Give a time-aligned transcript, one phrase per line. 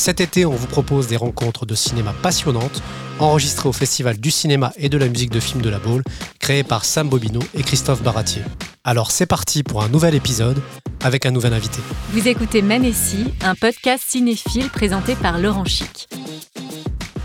[0.00, 2.82] Cet été, on vous propose des rencontres de cinéma passionnantes,
[3.18, 6.02] enregistrées au Festival du cinéma et de la musique de film de la Baule,
[6.38, 8.40] créé par Sam Bobino et Christophe Baratier.
[8.82, 10.62] Alors c'est parti pour un nouvel épisode
[11.04, 11.80] avec un nouvel invité.
[12.12, 16.08] Vous écoutez Manessi, un podcast cinéphile présenté par Laurent Chic.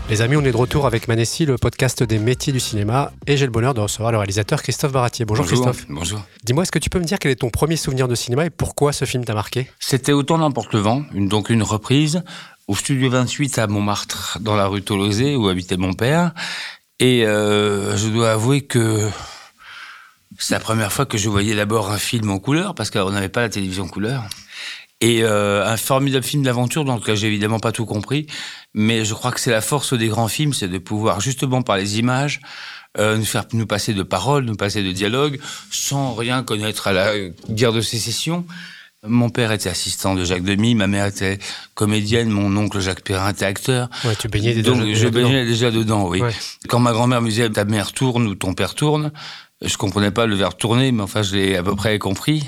[0.08, 3.36] Les amis, on est de retour avec Manessi, le podcast des métiers du cinéma, et
[3.36, 5.24] j'ai le bonheur de recevoir le réalisateur Christophe Baratier.
[5.24, 5.84] Bonjour, Christophe.
[5.88, 6.22] Bonjour.
[6.44, 8.50] Dis-moi, est-ce que tu peux me dire quel est ton premier souvenir de cinéma et
[8.50, 9.68] pourquoi ce film t'a marqué?
[9.80, 12.22] C'était Autant n'importe le vent, une, donc une reprise
[12.68, 16.32] au studio 28 à Montmartre, dans la rue Tolosé, où habitait mon père.
[17.00, 19.10] Et euh, je dois avouer que
[20.38, 23.28] c'est la première fois que je voyais d'abord un film en couleur, parce qu'on n'avait
[23.28, 24.22] pas la télévision couleur.
[25.02, 28.26] Et euh, un formidable film d'aventure, dans lequel j'ai évidemment pas tout compris,
[28.72, 31.76] mais je crois que c'est la force des grands films, c'est de pouvoir justement par
[31.76, 32.40] les images
[32.98, 35.38] euh, nous faire nous passer de paroles, nous passer de dialogues,
[35.70, 37.12] sans rien connaître à la
[37.50, 38.46] guerre de sécession.
[39.08, 41.38] Mon père était assistant de Jacques Demy, ma mère était
[41.74, 43.88] comédienne, mon oncle Jacques Perrin était acteur.
[44.04, 45.28] Ouais, tu baignais déjà Donc déjà je dedans.
[45.28, 46.20] baignais déjà dedans, oui.
[46.20, 46.34] Ouais.
[46.68, 49.12] Quand ma grand-mère me disait ta mère tourne ou ton père tourne,
[49.64, 52.44] je comprenais pas le verbe tourner, mais enfin je l'ai à peu près compris.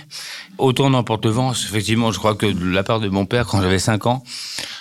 [0.58, 3.62] Autant n'importe le vent, effectivement, je crois que de la part de mon père, quand
[3.62, 4.22] j'avais 5 ans,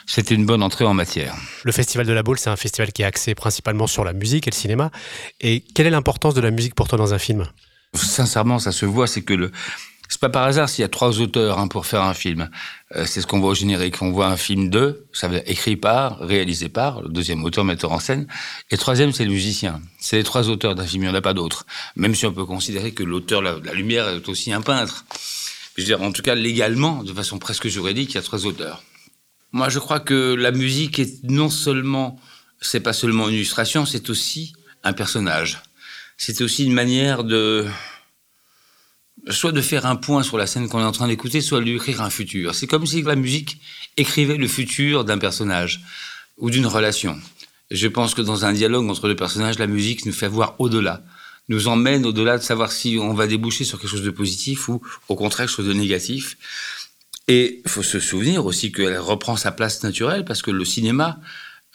[0.05, 1.36] c'était une bonne entrée en matière.
[1.64, 4.48] Le Festival de la Baule, c'est un festival qui est axé principalement sur la musique
[4.48, 4.92] et le cinéma.
[5.39, 7.45] Et quelle est l'importance de la musique pour toi dans un film?
[7.94, 9.52] Sincèrement, ça se voit, c'est que le.
[10.09, 12.50] C'est pas par hasard s'il y a trois auteurs hein, pour faire un film.
[12.95, 14.02] Euh, c'est ce qu'on voit au générique.
[14.02, 17.66] On voit un film de, ça veut dire écrit par, réalisé par, le deuxième auteur,
[17.66, 18.27] metteur en scène.
[18.72, 19.81] Et le troisième, c'est le musicien.
[19.99, 21.66] C'est les trois auteurs d'un film, il n'y en a pas d'autres.
[21.95, 25.05] Même si on peut considérer que l'auteur, la, la lumière, est aussi un peintre.
[25.76, 28.45] Je veux dire, en tout cas, légalement, de façon presque juridique, il y a trois
[28.45, 28.83] auteurs.
[29.52, 32.20] Moi, je crois que la musique est non seulement,
[32.61, 34.53] c'est pas seulement une illustration, c'est aussi
[34.83, 35.61] un personnage.
[36.17, 37.65] C'est aussi une manière de,
[39.30, 41.66] soit de faire un point sur la scène qu'on est en train d'écouter, soit de
[41.66, 42.55] lui écrire un futur.
[42.55, 43.60] C'est comme si la musique
[43.98, 45.82] écrivait le futur d'un personnage
[46.38, 47.20] ou d'une relation.
[47.72, 51.04] Je pense que dans un dialogue entre deux personnages, la musique nous fait voir au-delà,
[51.50, 54.82] nous emmène au-delà de savoir si on va déboucher sur quelque chose de positif ou
[55.10, 56.38] au contraire quelque chose de négatif.
[57.27, 61.20] Et il faut se souvenir aussi qu'elle reprend sa place naturelle parce que le cinéma,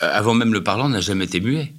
[0.02, 1.74] euh, avant même le parlant, n'a jamais été muet.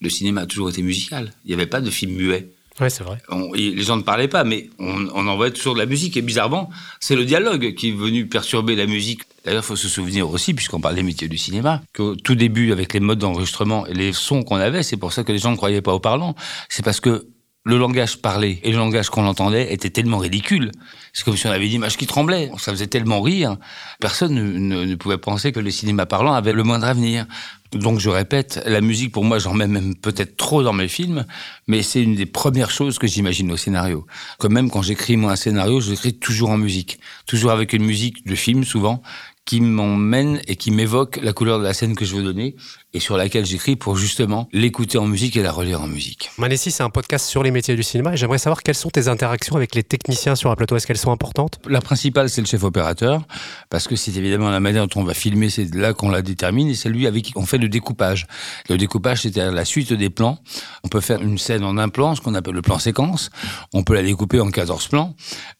[0.00, 1.32] Le cinéma a toujours été musical.
[1.44, 2.53] Il n'y avait pas de film muet.
[2.80, 3.18] Ouais, c'est vrai.
[3.28, 6.16] On- les gens ne parlaient pas, mais on, on envoyait toujours de la musique.
[6.16, 9.20] Et bizarrement, c'est le dialogue qui est venu perturber la musique.
[9.44, 12.72] D'ailleurs, il faut se souvenir aussi, puisqu'on parle des métiers du cinéma, qu'au tout début,
[12.72, 15.52] avec les modes d'enregistrement et les sons qu'on avait, c'est pour ça que les gens
[15.52, 16.34] ne croyaient pas au parlant.
[16.68, 17.26] C'est parce que
[17.64, 20.70] le langage parlé et le langage qu'on entendait était tellement ridicule.
[21.14, 22.50] C'est comme si on avait une image qui tremblait.
[22.58, 23.56] Ça faisait tellement rire.
[24.00, 27.26] Personne ne, ne- pouvait penser que le cinéma parlant avait le moindre avenir.
[27.72, 31.24] Donc je répète, la musique pour moi, j'en mets même peut-être trop dans mes films,
[31.66, 34.06] mais c'est une des premières choses que j'imagine au scénario.
[34.38, 37.84] Comme même quand j'écris moi un scénario, je l'écris toujours en musique, toujours avec une
[37.84, 39.02] musique de film souvent
[39.44, 42.56] qui m'emmène et qui m'évoque la couleur de la scène que je veux donner
[42.94, 46.30] et sur laquelle j'écris pour justement l'écouter en musique et la relire en musique.
[46.38, 49.08] Manessi, c'est un podcast sur les métiers du cinéma et j'aimerais savoir quelles sont tes
[49.08, 50.76] interactions avec les techniciens sur un plateau.
[50.76, 51.58] Est-ce qu'elles sont importantes?
[51.66, 53.22] La principale, c'est le chef opérateur,
[53.68, 56.68] parce que c'est évidemment la manière dont on va filmer, c'est là qu'on la détermine,
[56.68, 58.26] et c'est lui avec qui on fait le découpage.
[58.70, 60.38] Le découpage, c'est la suite des plans.
[60.84, 63.30] On peut faire une scène en un plan, ce qu'on appelle le plan séquence.
[63.72, 65.14] On peut la découper en 14 plans.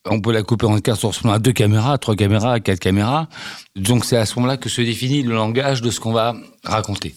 [0.07, 2.79] On peut la couper en 14 plans à deux caméras, à trois caméras, à quatre
[2.79, 3.29] caméras.
[3.75, 7.15] Donc c'est à ce moment-là que se définit le langage de ce qu'on va raconter.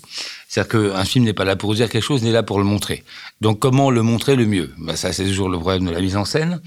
[0.47, 3.03] C'est-à-dire qu'un film n'est pas là pour dire quelque chose, n'est là pour le montrer.
[3.41, 4.73] Donc comment le montrer le mieux?
[4.77, 6.61] Ben, Ça, c'est toujours le problème de la mise en scène.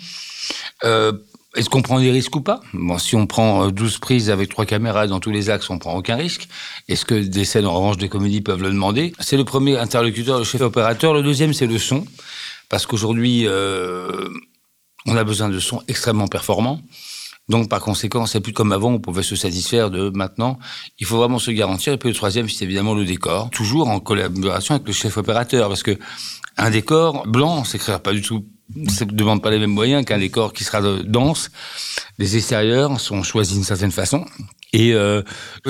[0.85, 1.13] Euh,
[1.57, 2.61] est-ce qu'on prend des risques ou pas?
[2.73, 5.79] Bon, si on prend euh, 12 prises avec trois caméras dans tous les axes, on
[5.79, 6.49] prend aucun risque.
[6.89, 9.13] Est-ce que des scènes en revanche de comédie peuvent le demander?
[9.19, 11.13] C'est le premier interlocuteur, le chef opérateur.
[11.13, 12.07] Le deuxième, c'est le son,
[12.69, 14.29] parce qu'aujourd'hui, euh,
[15.07, 16.81] on a besoin de sons extrêmement performants.
[17.51, 20.61] Donc, par conséquent, c'est plus comme avant, on pouvait se satisfaire de maintenant.
[21.01, 21.93] Il faut vraiment se garantir.
[21.93, 23.51] Et puis, le troisième, c'est évidemment le décor.
[23.51, 25.69] Toujours en collaboration avec le chef opérateur.
[25.69, 25.99] Parce que
[26.57, 28.47] un décor blanc, c'est pas du tout,
[28.89, 31.51] ça ne demande pas les mêmes moyens qu'un décor qui sera de- dense.
[32.19, 34.25] Les extérieurs sont choisis d'une certaine façon.
[34.73, 35.23] Et euh,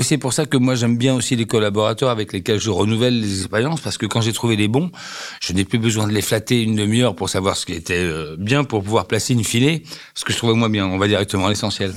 [0.03, 3.39] c'est pour ça que moi j'aime bien aussi les collaborateurs avec lesquels je renouvelle les
[3.41, 4.91] expériences parce que quand j'ai trouvé les bons,
[5.41, 8.37] je n'ai plus besoin de les flatter une demi-heure pour savoir ce qui était euh,
[8.39, 10.87] bien pour pouvoir placer une filet, ce que je trouvais moi bien.
[10.87, 11.95] On va directement à l'essentiel.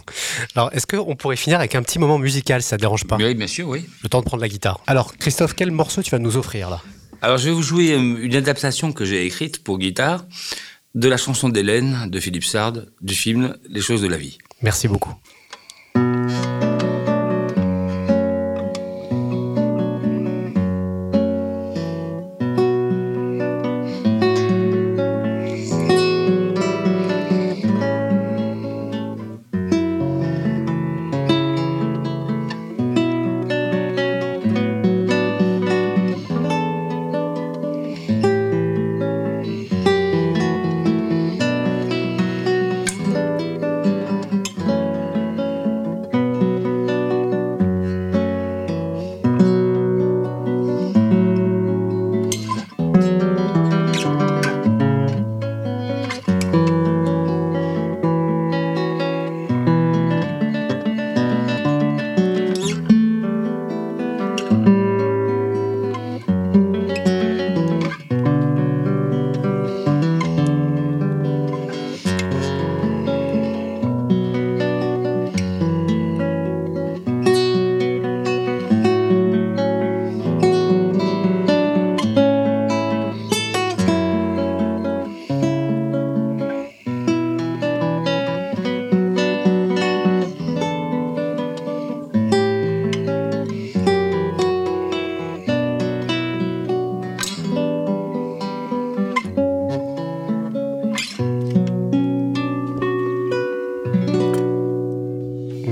[0.56, 3.16] Alors, est-ce qu'on pourrait finir avec un petit moment musical, si ça te dérange pas?
[3.16, 3.84] Oui, bien sûr, oui.
[4.02, 4.80] Le temps de prendre la guitare.
[4.86, 6.80] Alors, Christophe, quel morceau tu vas nous offrir là?
[7.26, 10.24] Alors, je vais vous jouer euh, une adaptation que j'ai écrite pour guitare
[10.94, 14.38] de la chanson d'Hélène de Philippe Sard du film Les choses de la vie.
[14.62, 15.12] Merci beaucoup.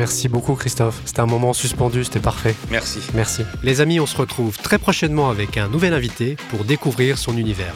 [0.05, 1.01] Merci beaucoup Christophe.
[1.07, 2.55] C'était un moment suspendu, c'était parfait.
[2.71, 2.99] Merci.
[3.15, 3.43] Merci.
[3.63, 7.73] Les amis, on se retrouve très prochainement avec un nouvel invité pour découvrir son univers.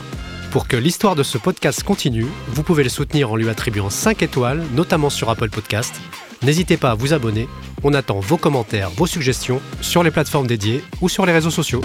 [0.51, 4.21] Pour que l'histoire de ce podcast continue, vous pouvez le soutenir en lui attribuant 5
[4.21, 5.95] étoiles, notamment sur Apple Podcast.
[6.43, 7.49] N'hésitez pas à vous abonner.
[7.83, 11.81] On attend vos commentaires, vos suggestions sur les plateformes dédiées ou sur les réseaux sociaux.